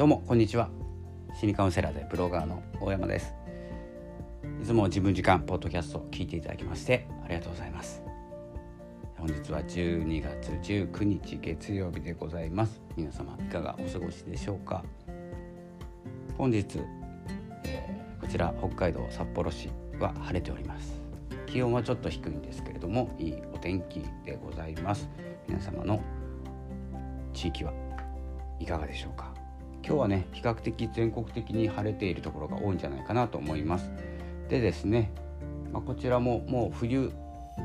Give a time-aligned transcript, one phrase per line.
[0.00, 0.70] どうもこんにちは。
[1.38, 3.34] 心理カウンセラーでブロガーの大山です。
[4.62, 8.00] いつも自分時間ポッドキャストを聞いていただきましてありがとうございます。
[9.18, 12.80] 本日は12月19日月曜日でございます。
[12.96, 14.82] 皆様いかがお過ごしでしょうか？
[16.38, 16.80] 本日、
[17.64, 20.98] えー、こちら北海道札幌市は晴れております。
[21.44, 25.10] 気温はちょっと低いんですけれどもいいお天気でございます。
[25.46, 26.00] 皆様の
[27.34, 27.74] 地域は
[28.58, 29.34] いかがでしょうか？
[29.84, 33.90] 今日はね比較的全国的に晴れているところが多いんじゃないかなと思います。
[34.48, 35.10] でですね、
[35.72, 37.12] まあ、こちらももう冬、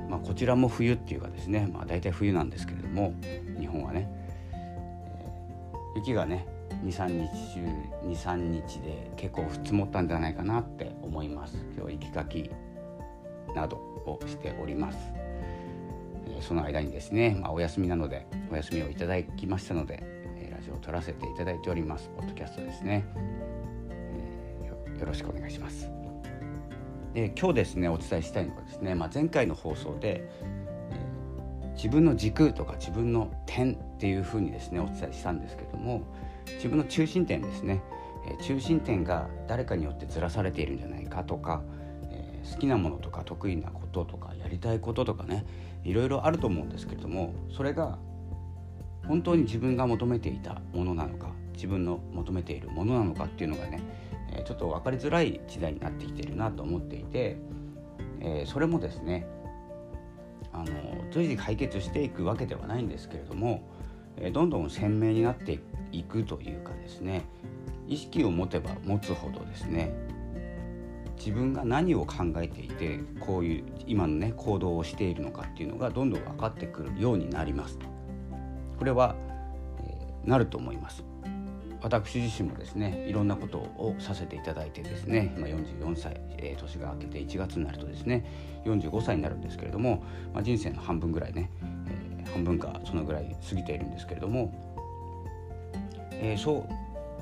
[0.09, 3.13] まあ、こちらも冬っていうかですね、まあ、大体冬なんですけれども
[3.59, 4.07] 日本はね、
[4.51, 6.47] えー、雪がね
[6.83, 7.59] 23日中
[8.03, 11.57] 23日で結構積もったんじゃないかなって思います。
[11.75, 12.49] 今日雪かき
[13.55, 14.97] などをしております、
[16.27, 20.14] えー、その間にですね、まあ、お休みなのでお休みをいただきましたので
[20.65, 22.09] ジオを撮らせていただいております。
[22.15, 23.05] ポッドキャストですね、
[23.89, 25.91] えー、よろしくお願いします。
[27.13, 36.01] で今日ですねお伝えしたいのがですね、まあ、前回の放送で、えー、自分の軸とか自分の点っていうふうにですねお伝えしたんですけども
[36.55, 37.81] 自分の中心点ですね、
[38.27, 41.61] えー、中心点が誰かによってずらされているんじゃないかとか、
[42.09, 45.45] え好きなものとか得意なこととかやりたいこととかね
[45.85, 47.97] いろいろあると思うんですけれどもそれが
[49.07, 53.79] 本当に自分が求めていたものなのか自分の求めているものなのかっていうのがね、
[54.45, 57.37] ちょっと分かりづらい時代になってきてるなと思っていて、
[58.19, 59.27] えそれもですね
[60.51, 60.65] あの
[61.11, 63.67] 随時解決していくわけではないんですけれども、
[64.17, 65.59] えどんどん鮮明になって
[65.91, 67.23] いくというかですね
[67.87, 69.93] 意識を持てば持つほどですね
[71.17, 77.79] 自分が何を考えていてこういう今のね行動をしているのかっていうのがどんどん分かってくるようになります。
[78.77, 79.15] これは、
[79.79, 81.03] え、なると思います。
[81.85, 88.25] 私自身もですねいろんなことをさせていただいてですね今44歳、えー、年が明けて1月になるとですね
[88.65, 90.03] 45歳になるんですけれども、
[90.33, 91.51] まあ、人生の半分ぐらいね、
[92.17, 94.51] えー、半分かそのぐらい過ぎているんですけれども、
[96.11, 96.67] えー、そ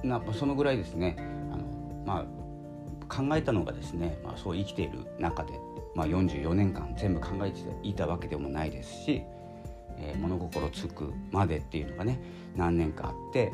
[0.04, 1.18] うなそのぐらいですね
[1.52, 5.52] あの、まあ、考えたのがですね、まあ、そう生きている中で、
[5.94, 9.24] まあ、44年間全部考えていたわけでもないですし
[10.10, 12.20] えー、物心つくまでっていうのがね
[12.56, 13.54] 何年かあって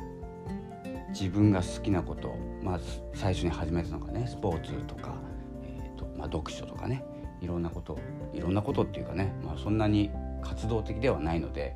[1.10, 2.80] 自分が好きなことまあ、
[3.14, 5.16] 最初に始めたのがねスポーツとか、
[5.64, 7.04] えーとまあ、読書とかね
[7.42, 7.98] いろんなこと
[8.34, 10.12] いろんなことっていうかね、まあ、そんなに
[10.42, 11.76] 活動的ではないので、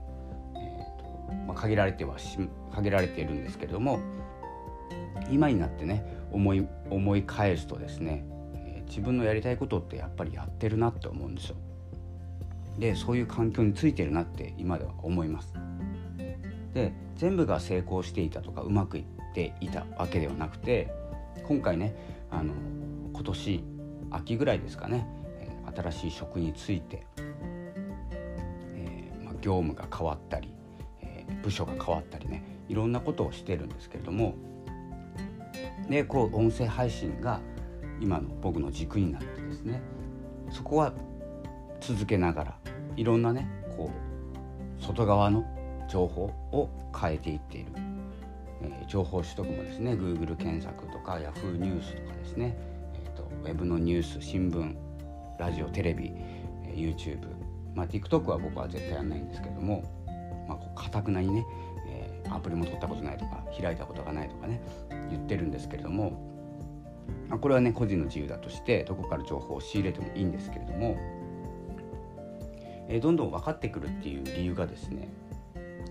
[0.56, 2.38] えーとまあ、限られてはし
[2.74, 4.00] 限られているんですけれども
[5.32, 8.26] 今になってね思い思い返すとですね、
[8.56, 11.56] えー、自分のやりたいことってやっぱりやってるなって思うんですよ。
[12.78, 15.54] でそういう環境についてるなって今では思います。
[16.74, 20.92] で全部が成功していたとかうまくいっていたわけではなくて
[21.48, 21.96] 今回ね
[22.32, 22.54] あの
[23.14, 23.64] 今年
[24.10, 25.08] 秋ぐらいですかね、
[25.76, 27.06] 新しい職について、
[28.76, 30.54] えー、まあ、業務が変わったり、
[31.02, 34.36] えー、部署が変わったりねいろんなことをしてるんですけれども
[35.90, 37.42] でこう音声配信が
[38.00, 39.82] 今の僕の軸になってですね
[40.52, 40.94] そこは
[41.82, 42.63] 続けながら
[42.96, 43.92] いろんなねこ
[44.80, 45.46] う外側の
[45.90, 47.72] 情報を変えていっている、
[48.62, 52.58] えー、情報取得もですね Google 検索とか Yahoo ニュースとかですね、
[52.94, 54.76] えーと、ウェブのニュース新聞
[55.40, 56.12] ラジオテレビ、
[56.66, 57.20] えー、YouTube、
[57.76, 59.84] まあ、TikTok は僕は絶対やんないんですけれども
[60.48, 61.46] まあかたくなにね、
[61.88, 64.62] えー、アプリも取ったことないとか開いたことがないとかね
[65.10, 66.34] 言ってるんですけれども、
[67.40, 70.96] これはね個人の自由だとしてどこから情報を仕入れてもいいんですけれども
[72.94, 75.10] えどんどん分かってくるっていう理由がですね、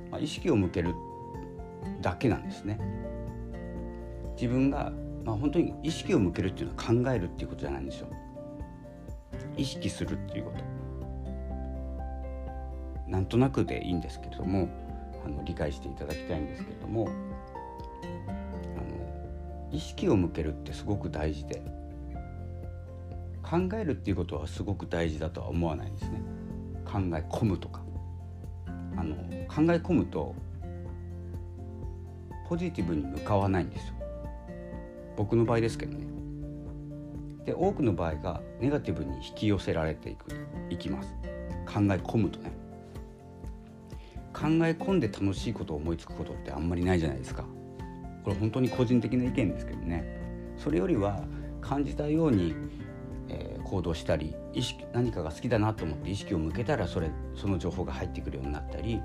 [0.09, 0.95] まあ、意識を向ける
[2.01, 2.79] だけなんですね。
[4.37, 4.93] 自分が、
[5.25, 8.07] まあ、本当に意識を向けるっていうのは考えるっていうことじゃないんですよ。
[9.57, 10.63] 意識するっていうこと。
[13.11, 14.69] なんとなくでいいんですけれども
[15.27, 18.17] あの理解していただきたいんですけれどもあの
[19.73, 21.63] 意識を向けるってすごく大事で
[23.43, 26.42] 考えるっていうことはすごく大事だとは思わないんですね。
[26.93, 27.83] 考え込むとか。
[28.95, 29.17] あの
[29.49, 30.35] 考え込むと
[32.49, 33.95] ポジティブに向かわないんですよ。
[35.17, 36.07] 僕の場合ですけどね。
[37.47, 40.27] で多くの場合がネガティブに引き寄せられていく
[40.69, 41.09] いきます。
[41.67, 42.53] 考え込むとね。
[44.35, 47.45] 考え込んで楽しいことを思いつくことってあんまりないじゃないですか。
[48.25, 50.05] これ本当に個人的な意見ですけどね。
[50.59, 51.25] それよりは
[51.63, 52.55] 感じたように
[53.29, 59.01] え行動したり意識何かが好きだなと思って意識を向けたらそれその情報が入ってくるようになったり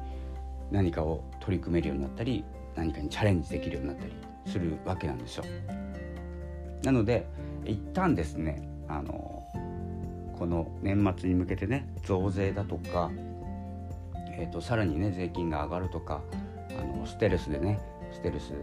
[0.72, 2.44] 何かを取り組めるようになったり
[2.76, 4.14] 何かにチャレンジできるようになったり
[4.46, 5.46] するわけなんですよ。
[6.84, 7.26] なので
[7.66, 9.44] 一旦ですねあの
[10.38, 13.12] この年末に向けてね増税だとか、
[14.32, 16.22] えーと、さらにね税金が上がるとか
[16.70, 17.80] あのステルスでね
[18.14, 18.54] ステルス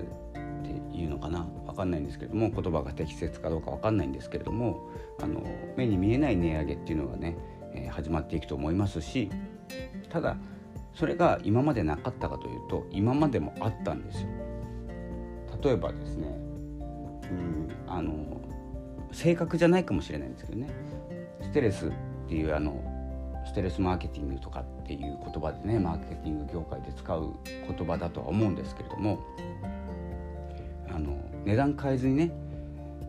[0.97, 1.47] いうのかな？
[1.67, 4.89] 分かんないんですけども言葉が適切かどうか分かんないんですけれども
[5.21, 5.43] あの
[5.77, 7.37] 目に見えない値上げっていうのがね、
[7.75, 9.29] えー、始まっていくと思いますし
[10.09, 10.37] ただ
[10.95, 14.29] それが今までなかったかというと今までもあったんですよ。
[15.63, 18.41] 例えばですね、うん、あの
[19.11, 20.69] 正確じゃないかもしれないんですけどね
[21.41, 21.93] ステレスっ
[22.29, 22.83] ていうあの
[23.47, 29.21] ステレスマーケティングとかっていう言葉でねマーケティング業界で使う言葉だとは思うんですけれども
[31.45, 32.33] 値段変えずにね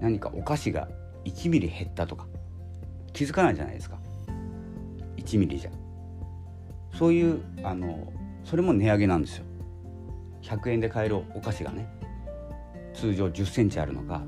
[0.01, 0.87] 何かお菓子が
[1.25, 2.27] 1ミリ減ったとか
[3.13, 3.97] 気づかないじゃないですか。
[5.17, 5.71] 1ミリじゃ。
[6.97, 8.11] そういうあの
[8.43, 9.45] それも値上げなんですよ。
[10.41, 11.87] 100円で買えるお菓子がね
[12.93, 14.21] 通常1 0センチあるのが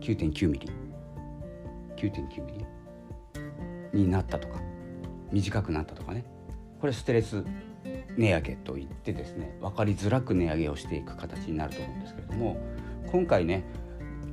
[0.00, 0.68] 9.9ミリ。
[1.96, 2.64] 9.9ミ
[3.92, 4.60] リになったとか
[5.32, 6.24] 短くなったとかね。
[6.80, 7.44] これステレス
[8.16, 12.56] 値上げといってですね分かりづらく値上げをしていく形になると思うんですけれども
[13.14, 13.62] 今回ね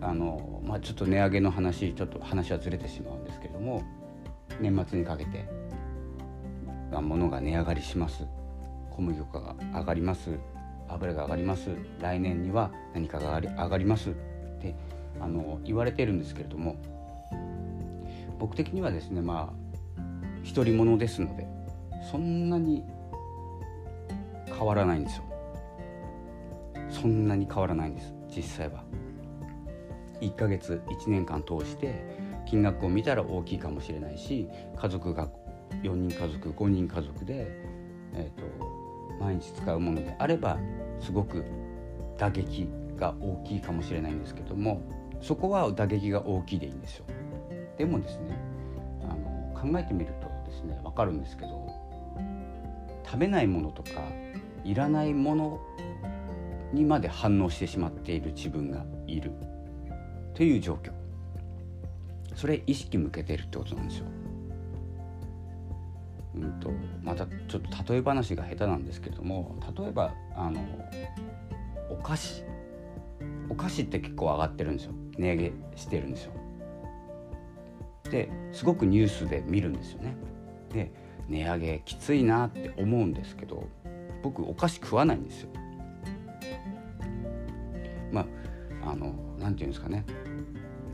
[0.01, 3.83] あの、まあ、ちょっと値上げの話ちょっと話はずれてしまうんですけれども
[4.59, 5.45] 年末にかけて
[6.91, 8.25] 物が値上がりします。
[8.89, 10.31] 小麦粉が上がります。
[10.89, 11.69] 油が上がります。
[11.99, 14.09] 来年には何かが上がります。
[14.09, 14.13] っ
[14.59, 14.75] て
[15.19, 16.75] あの言われてるんですけれども
[18.39, 20.03] 僕的にはですねまあ
[20.55, 21.47] 独り者ですので
[22.09, 22.83] そんなに
[24.47, 25.23] 変わらないんですよ。
[26.89, 28.20] そんなに変わらないんです。
[28.35, 28.83] 実際は
[30.21, 31.95] 1ヶ月1年間通して
[32.45, 34.47] 金額を見たら大きいかもしれないし
[34.77, 35.29] 家族が
[35.83, 37.47] 4人家族5人家族で、
[38.13, 38.43] えーと、
[39.19, 40.57] 毎日使うものであれば
[40.99, 41.43] すごく
[42.17, 44.81] 打撃が大きいかもしれないんですけども
[45.21, 47.05] そこは打撃が大きいでいいんですよ。
[47.77, 48.37] でもですね
[49.03, 51.67] あの考えてみるとですね分かるんですけど
[53.05, 54.01] 食べないものとか
[54.63, 55.59] いらないもの
[56.73, 59.31] にまで反応してしまっている自分がいる
[60.33, 60.91] という状況
[62.35, 64.05] それ意識向けてるってことなんですよ。
[66.33, 66.71] うんと、
[67.03, 70.61] またちょっと例え話が下手なんですけども例えばあの
[71.89, 72.43] お菓子
[73.49, 76.31] お菓子って結構上がってるんですよ値上げしてるんですよ。
[78.09, 80.15] ですごくニュースで見るんですよね。
[80.73, 80.91] で
[81.27, 83.67] 値上げきついなって思うんですけど
[84.23, 85.49] 僕お菓子食わないんですよ。
[88.11, 88.25] ま
[88.83, 90.05] ああの何て言うんですかね。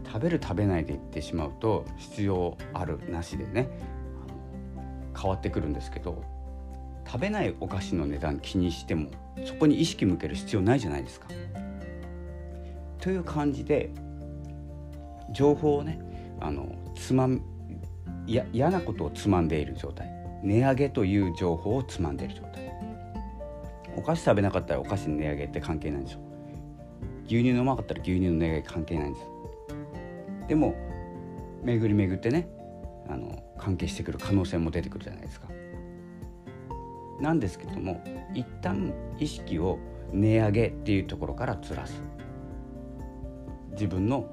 [0.05, 3.67] 食べる食べないで言ってしまうと必要あるなしでね
[5.19, 6.23] 変わってくるんですけど
[7.05, 9.09] 食べないお菓子の値段気にしても
[9.45, 11.27] そこに意識向ける必要ないじゃないですか。
[12.99, 13.91] という感じで
[15.31, 15.99] 情報をね
[16.39, 17.27] あのつま
[18.25, 20.09] や嫌なことをつまんでいる状態。
[20.43, 22.71] 値上げという情報をつまんでいる状態。
[23.95, 26.19] お菓子食べなかったらお菓子の値上げって関係ないんですよ。
[27.27, 29.25] 牛乳飲まなかったら牛乳の値上げ関係ないんです。
[30.47, 30.75] でも
[31.63, 32.49] 巡り巡ってね
[33.09, 35.47] あの関係してくる可能性も出てくるじゃないですか。
[37.19, 38.03] なんですけども
[38.33, 39.79] 一旦意識を
[40.11, 42.01] 値上げっていうところからずらす。
[43.71, 44.25] 自分の、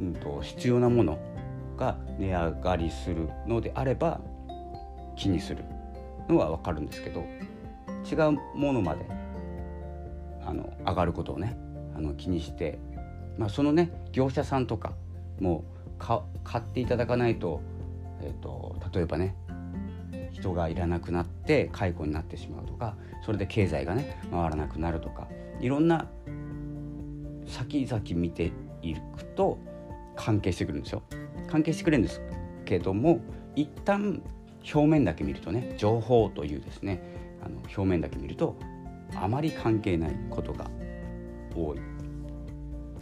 [0.00, 1.18] うんと、必要なもの
[1.76, 4.20] が値上がりするのであれば
[5.16, 5.64] 気にする。
[6.28, 7.24] のは分かるんですけど
[8.10, 9.06] 違うものまで
[10.44, 11.56] あの上がることをね
[11.94, 12.78] あの気にして、
[13.38, 14.92] まあ、そのね業者さんとか
[15.40, 15.64] も
[15.98, 16.20] 買
[16.60, 17.60] っていただかないと,、
[18.20, 19.36] えーと、例えばね
[20.32, 25.28] 人がいらなくなって解雇になってしまうとかそれで経済がね回らなくなるとか
[25.60, 26.08] いろんな
[27.46, 29.58] 先々見ていくと
[30.16, 31.02] 関係してくるんですよ。
[31.48, 32.20] 関係してくれるんです
[32.64, 33.20] けども
[33.54, 34.22] 一旦
[34.62, 37.02] 表面だけ見るとね情報というですね
[37.44, 38.56] あの表面だけ見ると
[39.14, 40.70] あまり関係ないことが
[41.54, 41.78] 多い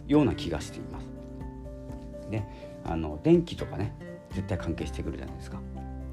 [0.07, 1.07] ような気がしています。
[2.29, 2.43] で
[2.85, 3.93] あの電気とかね
[4.31, 5.59] 絶対関係してくるじゃないですか。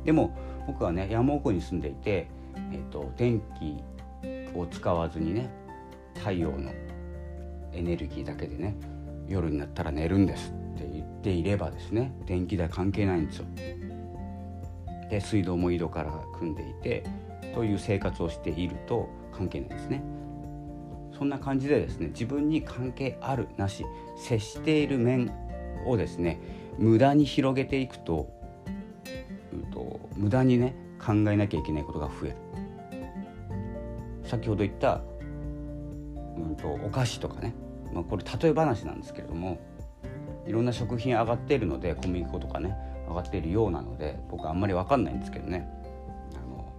[0.05, 2.29] でも僕はね山奥に住んでいて、
[2.73, 3.83] えーと電気
[4.55, 5.49] を使わずにね
[6.15, 6.73] 太陽の
[7.73, 8.77] エネルギーだけでね
[9.29, 13.47] 夜になったら寝るんですって言っていればですね電気代関係ないんですよ。
[15.09, 17.05] で水道も井戸から組んでいて
[17.55, 20.03] という生活をしていると関係ないですね。
[21.21, 23.85] そんな感じでですね自分に関係あるなし
[24.17, 25.31] 接している面
[25.85, 26.41] をですね
[26.79, 28.33] 無駄に広げていくと,、
[29.53, 32.37] うんと、無駄にね考えなきゃいけないことが増える。
[34.25, 35.03] 先ほど言った、
[36.39, 37.55] うんと、お菓子とかね
[37.93, 39.59] まあ、これ例え話なんですけれども
[40.47, 42.75] いろんな食品上がっているので小麦粉とかね
[43.09, 45.69] 上がっているようなので僕あんまり分かんないんですけどね
[46.35, 46.73] あの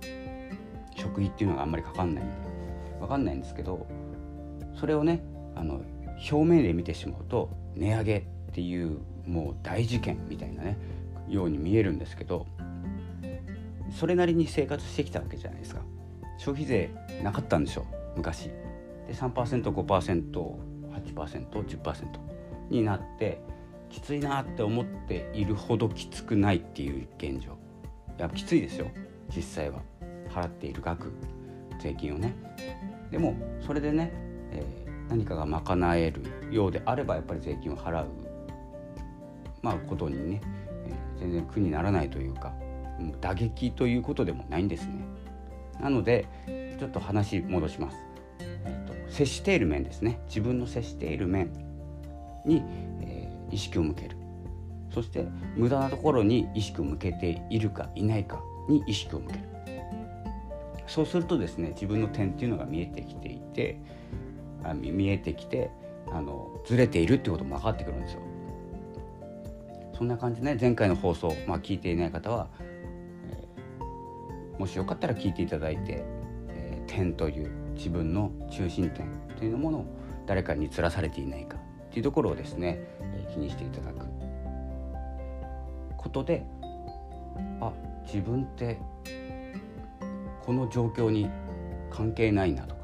[0.96, 2.34] 食費っていうのがあんまりかかんないんで
[3.02, 3.86] 分かんないんですけど
[4.82, 5.22] それをね
[5.56, 5.82] あの
[6.32, 8.98] 表面で見てしまうと値上げっていう
[9.28, 10.76] もう大事件みたいなね
[11.30, 12.48] ように見えるんですけど
[13.96, 15.82] それなりに生活してきたわけじゃないですか。
[16.38, 16.90] 消費税
[17.22, 17.86] なかったんでしょ
[18.16, 18.46] 昔。
[18.46, 18.54] で
[19.14, 22.06] 3%5%8%10%
[22.70, 23.42] になって
[23.90, 27.52] きついなって思っているほどきつくないっていう現状。
[28.18, 28.88] いやきついですよ。
[29.36, 29.84] 実際は。
[30.30, 31.14] 払っている額。
[31.80, 32.34] 税金をね。
[33.12, 34.12] でもそれでね、
[34.52, 38.08] えー、何かが賄えるようであればやっぱり税金を払う。
[39.62, 40.42] まあことにね、
[40.88, 42.54] えー、全然苦にならないというか
[43.20, 45.04] 打撃ということでもないんですね。
[45.80, 46.28] なので
[46.80, 47.98] ちょっと話戻します、
[48.40, 50.20] えーと、接している面ですね。
[50.28, 51.52] 自分の接している面
[52.46, 52.64] に、
[53.02, 54.18] えー、意識を向ける。
[54.94, 59.52] そして無駄なところに意識を向けているかいないかに意識を向ける。
[60.88, 63.80] そうするとですね自分の点っていうのが見えてきていて
[64.74, 65.72] 見えてきて
[66.12, 68.22] あのずれているってことも分かってくるんですよ。
[69.98, 70.58] そんな感じでね。
[70.60, 72.50] 前回の放送、まあ、聞いていない方は
[74.58, 76.04] もしよかったら聞いていただいて、
[76.50, 79.86] えー、点という自分の中心点というものを
[80.28, 84.06] 誰かにつらされていないかっていうところをですね、えー、気にしていただく。
[85.98, 86.44] ことで
[87.60, 87.72] あ
[88.06, 88.80] 自分って
[90.44, 91.30] この状況に
[91.92, 92.76] 関係ないなと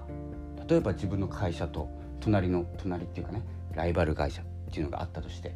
[0.67, 3.41] 例えば自分の会社と隣の隣っていうかね
[3.73, 5.55] ライバル会社っていうのがあったとして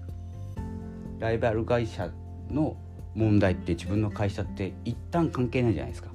[1.19, 2.09] ライバル会社
[2.49, 2.77] の
[3.13, 6.09] 問題って自分の会社って一旦関係ないじゃないですか。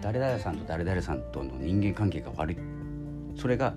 [0.00, 2.56] 誰々さんと誰々さんとの人間関係が悪い。
[3.36, 3.74] それが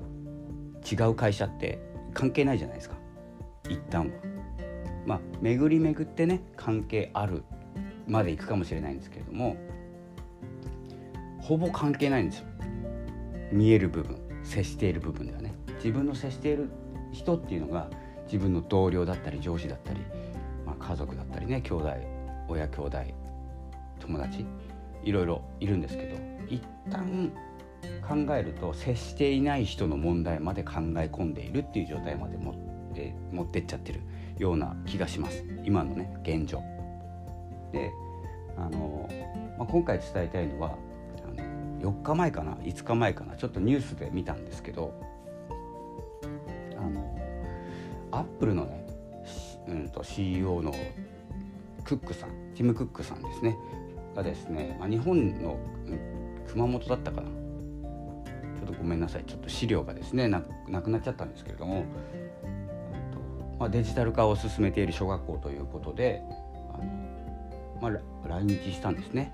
[0.90, 1.80] 違う会社って
[2.14, 2.96] 関係ないじゃないですか。
[3.70, 4.14] 一旦は。
[5.06, 7.44] まあ巡り巡ってね関係ある
[8.08, 9.58] までいくかもしれないんですけれども
[11.40, 12.48] ほぼ関係ないんですよ。
[13.52, 16.70] 見える部分接している部分ではね自分の接している
[17.12, 17.90] 人っていうのが
[18.26, 20.00] 自分の同僚だったり上司だったり、
[20.66, 21.94] まあ、家族だったりね兄弟
[22.48, 22.98] 親兄弟
[24.00, 24.46] 友達
[25.04, 26.18] いろいろいるんですけど
[26.48, 27.32] 一旦
[28.08, 32.56] 考えると接していない人の問題まで考え込んでいるっていう状態まで持っ
[32.94, 34.02] て持ってっちゃってる
[34.38, 36.62] ような気がします今のね現状。
[37.72, 37.92] で
[38.58, 39.10] あの、
[39.58, 40.76] まあ、今回伝えたいのは
[41.82, 43.36] 4日前かな？5日前かな？
[43.36, 44.94] ちょっとニュースで見たんですけど
[46.78, 47.20] あの
[48.12, 48.86] アップルのね、
[49.68, 50.74] うんと、CEO の
[51.84, 53.58] クックさんティム・クックさんですね。
[54.16, 56.00] がですね、まあ、日本の、うん、
[56.48, 57.28] 熊本だったかな。
[57.28, 59.24] ちょっとごめんなさい。
[59.24, 60.42] ちょっと資料がですねな
[60.82, 61.86] くなっちゃったんですけれども、
[63.58, 66.22] まあ、デジタル化を進めている小学校ということで
[66.74, 66.84] あの、
[67.82, 69.34] まあ、来日したんですね。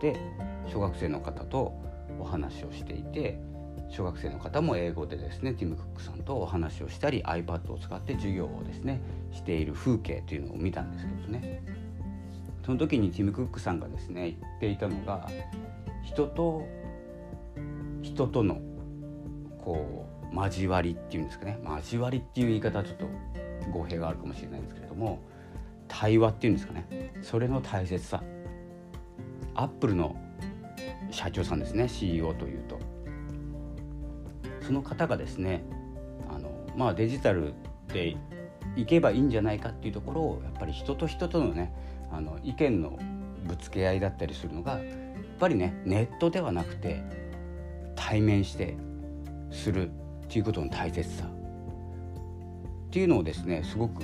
[0.00, 0.16] で
[0.66, 1.74] 小学生の方と
[2.18, 3.38] お話をしていて
[3.88, 9.00] 小学生の方も英語でですねティム・クックさんとお話をしたり iPad を使って授業をですね
[9.32, 11.62] している風景というのを見たんですけどね。
[12.64, 15.28] その時にティム・クックさんがですね言っていたのが
[16.02, 16.66] 人と
[18.02, 18.60] 人との
[19.58, 21.58] こう交わりっていうんですかね。
[21.64, 23.06] 交わりっていう言い方はちょっと
[23.70, 25.20] 語弊があるかもしれないんですけれども
[25.88, 27.12] 対話っていうんですかね。
[27.22, 28.22] それの大切さ。
[29.54, 30.16] アップルの
[31.14, 32.78] 社長さんですね CEO というと。
[34.60, 35.62] その方がですね
[36.28, 37.52] あの、まあ、デジタル
[37.92, 38.16] で
[38.76, 41.72] いけばいいんじゃないかっていうところをやっぱり人と人とのね
[42.10, 42.98] あの意見の
[43.46, 44.82] ぶつけ合いだったりするのがやっ
[45.38, 47.02] ぱりねネットではなくて
[47.94, 48.76] 対面して
[49.50, 51.26] するっていうことの大切さ。
[51.26, 54.02] っていうのをですねすごく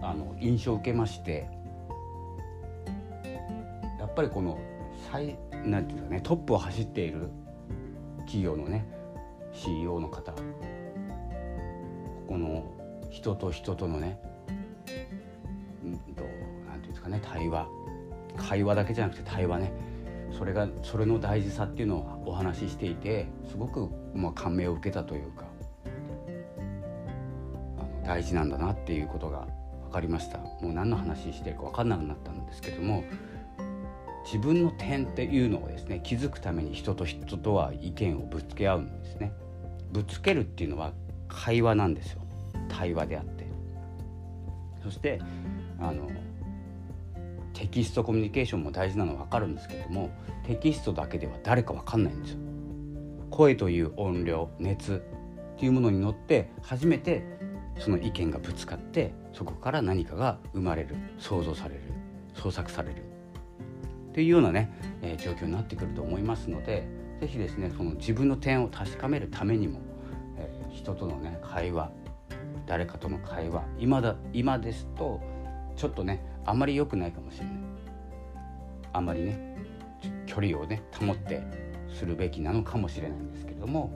[0.00, 1.46] あの印象を受けまして
[4.00, 4.58] やっぱりこの
[5.10, 7.30] 最なんていうかねトップを走っている
[8.20, 8.86] 企業のね
[9.52, 10.32] CEO の方。
[10.32, 10.38] こ
[12.28, 12.64] この
[13.10, 14.18] 人と人とのね
[15.84, 16.24] うんと
[16.66, 17.68] なんていうんですかね対話。
[18.36, 19.72] 会話だけじゃなくて対話ね。
[20.36, 25.44] それがそれの大事さっていうのをお話ししていてすごくまあ感銘を受けたというか
[27.78, 29.46] あの大事なんだなっていうことが
[29.84, 30.38] 分かりました。
[30.38, 33.04] もう何の話してるか分かんなくなったんですけども
[34.24, 39.32] 自分の点っていうのをですね気づくために人と人とは意見をぶつけ合うんですね。
[39.92, 40.92] ぶつけるっていうのは
[41.28, 42.22] 会話なんですよ。
[42.68, 43.46] 対話であって。
[44.82, 45.20] そして
[45.78, 46.10] あの
[47.52, 50.10] テキストコミュニケーションも大事なのは分かるんですけども
[50.44, 52.38] テキストだけでは誰か分かんないんですよ。
[53.30, 55.02] 声という音量熱
[55.56, 57.24] っていうものに乗って初めて
[57.78, 61.80] その意見がぶつかってそこから何かが生まれる想像される
[62.34, 63.11] 創作される。
[64.12, 66.86] っていうようなね、えー、状況になってくると思いますので
[67.20, 69.80] 是非ですねその自分の点を確かめるためにも、
[70.36, 71.90] えー、人とのね会話
[72.66, 75.20] 誰かとの会話今だ今ですと
[75.76, 77.54] ちょっとねあまり良くないかもしれない。
[78.92, 79.56] あまりね
[80.26, 81.42] 距離をね保って
[81.88, 83.90] するべきなのかもしれないんですけれども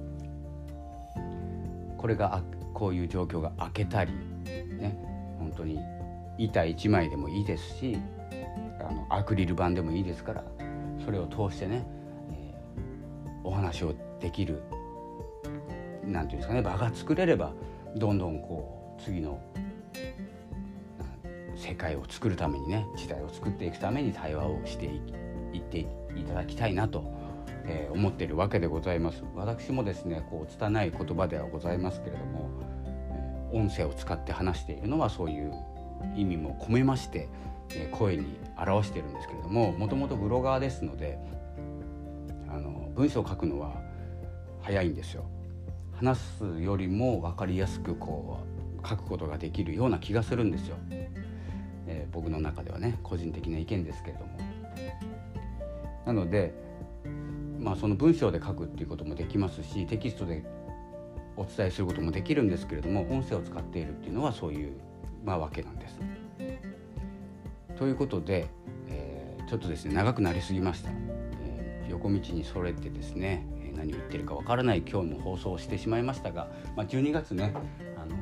[1.98, 2.42] これが
[2.72, 4.98] こういう状況が明けたりね
[5.38, 5.78] 本当に
[6.38, 7.98] 板1枚でもいいですし
[8.88, 10.44] あのアクリル板でもいいですから
[11.04, 11.86] それを通してね、
[12.30, 14.62] えー、お話をできる
[16.04, 17.52] 何て言うんですかね場が作れれば
[17.96, 19.40] どんどんこう次の
[21.56, 25.80] 世界を作るためにね時代を作っていくために対話をしていって
[26.14, 27.04] いただきたいなと、
[27.64, 29.24] えー、思っているわけでございます。
[29.34, 32.50] 私もですねこう拙い言葉ではございますけれども、
[32.84, 35.52] え、音声を使って話しているのはそういう
[36.14, 37.28] 意味も込めまして、
[37.92, 41.18] 声に表してるんですけれどももともとブロガーですので
[42.48, 43.74] あの文章を書くのは
[44.62, 45.24] 早いんですよ。
[45.94, 48.40] 話すよりも分かりやすくこ
[48.82, 50.76] う書くことができるような気がするんですよ。
[51.86, 54.36] えー、僕の中ではね個人的な意見ですけれども。
[56.04, 56.54] なので、
[57.58, 60.44] まあ、その文章で書くっていうこともできますしテキストで
[61.36, 64.72] お伝えすることもできるんですけれども音声を使っているっていうのはそういう、
[65.24, 65.75] まあ、わけなんです。
[67.76, 68.48] ということで、
[68.88, 70.90] えー、ちょっとですね長くなりすぎました。
[71.42, 77.52] えー、横道にそれてですね何を言ってるかわからない今日も放送をしてしまいましたが、まあ、12月ね
[77.96, 78.16] あの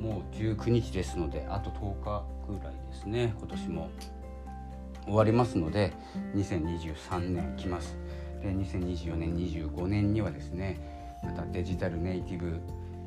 [0.00, 3.90] もう19日ですのであと10日ぐらいですね今年も
[5.04, 5.92] 終わりますので
[6.34, 7.96] 2023年来ます
[8.42, 12.60] で2024年25年にはですねまたデジタルネイティブ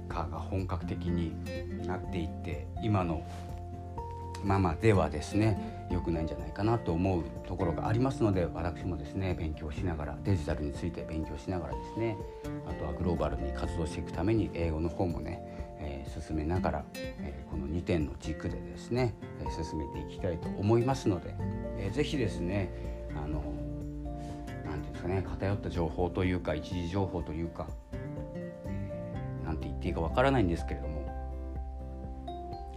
[0.08, 1.34] 化が本格的に
[1.88, 3.26] なっていって今の
[4.44, 12.18] ままではですね良くないんじゃないかなと思うところがありますので私もですね勉強しながらデジタルについて勉強しながらですね
[12.68, 15.40] あとはグローバルに活動していくために英語の方もね、
[15.80, 21.36] えー、進めながら、えー、この2点の軸でですね、えー、進めていきたいと思いますので、
[21.78, 22.72] えー、ぜひですね
[23.16, 23.44] あの
[24.64, 27.68] 何て言うんですかね偏った情報というか一時情報というか
[29.46, 30.93] 何、えー、て言っていいかわからないんですけれども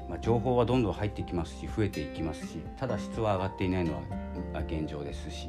[0.09, 5.49] まあ、情報はどんどん入ってきますし増えていきますしただ質は上がっていないのは現状ですし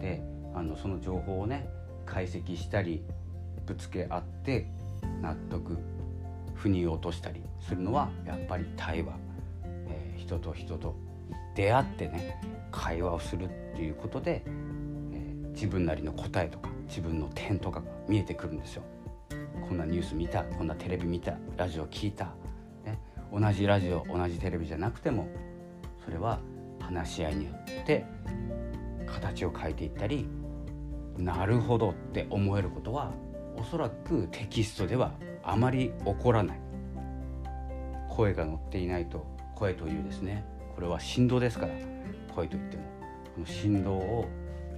[0.00, 0.22] で
[0.54, 1.68] あのその情報をね
[2.04, 3.02] 解析したり
[3.66, 4.66] ぶつけ合って
[5.22, 5.78] 納得
[6.54, 9.14] 腑に落としたりするのはやっぱり対話、
[9.88, 10.94] えー、人と人と
[11.54, 18.82] 出会ってね会話をするっていうことで、えー、自分なりの答えとか自分の点とかが見えてくるんですよ。
[19.66, 22.34] こんなニュース見たこんなテレビ見たラジオ聞いた
[23.34, 25.28] 同じラジオ同じテレビじゃなくても
[26.04, 26.40] それは
[26.80, 28.04] 話し合いによって
[29.06, 30.26] 形を変えていったり
[31.16, 33.12] なるほどって思えることは
[33.56, 36.64] おそらくテキストではあまり起こらない。
[38.14, 40.44] 声が乗っていないと声というですね
[40.74, 41.72] これは振動ですから
[42.34, 42.82] 声といっても
[43.34, 44.28] この振動を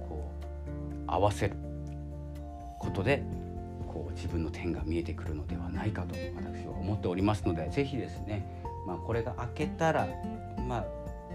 [0.09, 1.55] こう合わせる
[2.79, 3.23] ことで
[4.17, 8.45] 自分の点が見えてくるのではないかと私は思っておりますので是非ですね、
[8.85, 10.07] まあ、これが明けたら、
[10.67, 10.85] ま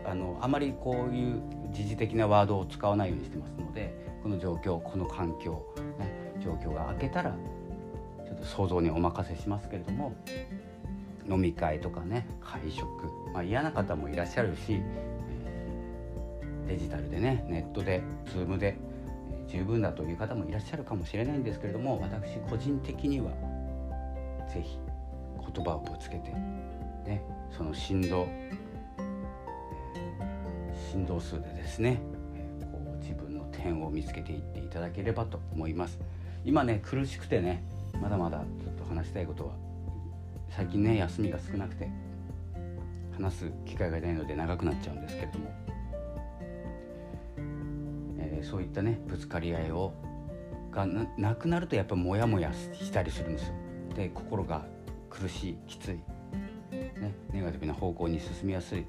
[0.05, 1.41] あ、あのあまりこういう
[1.71, 5.65] 時事的なワードを使わないようにしてますのでこの状況この環境、
[5.99, 7.35] ね、状況が明けたら
[8.25, 10.15] ちょっと想像にお任せしますけれども
[11.31, 12.85] 飲み会とかね会食、
[13.33, 14.81] まあ、嫌な方もいらっしゃるし
[16.67, 18.77] デジタルでねネットで Zoom で
[19.49, 23.31] 十分だという方もいらっしゃるかもしれないんですけれども私個人的には
[24.49, 24.79] 是非
[25.55, 27.23] 言葉をぶつけて、ね、
[27.57, 28.27] その振動、
[30.91, 32.01] 振動数でですね、
[32.73, 35.99] こう自分の点を見つけていっていただければと思います。
[36.45, 37.63] 今ね苦しくてね
[38.01, 39.53] まだまだちょっと話したいことは
[40.51, 41.89] 最近ね休みが少なくて
[43.17, 45.51] 話す機会がないので長くなっちゃうんですけれども
[48.43, 49.93] そういったねぶつかり合いを
[50.71, 53.55] がなくなるとやっぱモヤモヤしたりするんですよ。
[53.95, 54.65] で心が
[55.11, 55.97] 苦しいきつい、
[56.71, 58.87] ね、ネガティブな方向に進みやすい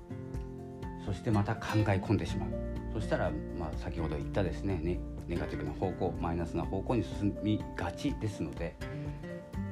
[1.06, 2.50] そしてまた考え込んでしまう
[2.94, 8.76] そしたら、まあ、先ほど言ったですねねネガティブな方向マイナスな方向に進みがちですので、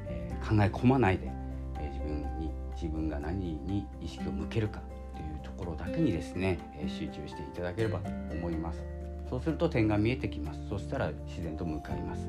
[0.08, 1.32] えー、考え込まないで、
[1.80, 4.82] えー、自分に自分が何に意識を向けるか
[5.16, 9.01] というところだけにですね、えー、集中していただければと思います。
[9.32, 10.68] そうすると点が見えてきます。
[10.68, 12.28] そしたら自然と向かいます、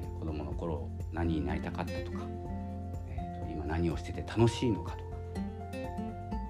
[0.00, 2.24] え子供の頃何になりたかったとか、
[3.08, 5.04] えーと、今何をしてて楽しいのかとか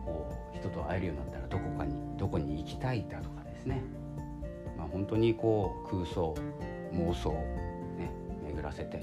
[0.04, 3.82] こう人と会えるようになったらどこかにどこに行きたいだとかですね、
[4.76, 6.34] まあ、本当にこう空想
[6.92, 7.32] 妄想、
[7.96, 8.12] ね、
[8.44, 9.00] 巡らせて、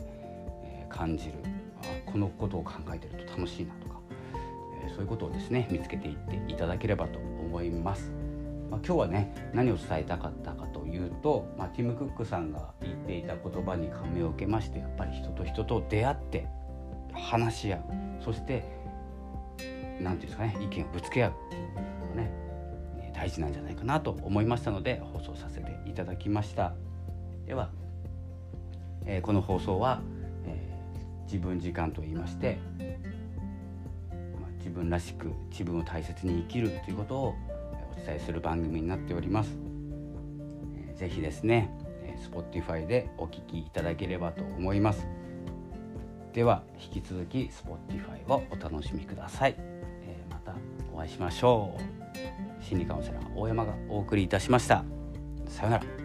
[0.63, 1.33] えー、感じる。
[1.81, 3.99] あこのことを考えてると楽しいなとか、
[4.83, 8.24] えー、そういうことをですね見つけていっていただければと思います。
[8.69, 16.47] まあ、今日はね何を伝えたかったかというと、まあ、ティム・クックさんが言っていた言葉に感銘を受けましてやっぱり人と人と出会って
[17.13, 17.81] 話し合う。
[18.23, 18.63] そして
[19.57, 21.31] 何て言うんですかね意見をぶつけ合う。
[21.31, 21.63] っていう
[22.09, 22.31] のね
[23.13, 26.73] 大事なんじゃないかなと思いましたので放送させていただきました。
[27.45, 27.69] では、
[29.05, 30.01] えー、この放送は、
[30.45, 37.35] えー、自分時間と言いまして、まあ、自分らしく自分を大切に生きるということを
[38.05, 39.57] お伝えする番組になっております。
[40.95, 41.71] ぜひですね、
[42.03, 45.07] え Spotify でお聴きいただければと思います。
[46.31, 49.55] では引き続き Spotify をお楽しみください。
[49.57, 50.53] えー、また
[50.93, 51.75] お会いしましょ
[52.61, 52.63] う。
[52.63, 54.85] 心理カウンセラー大山がお送りいたしました。
[55.47, 56.04] さようなら。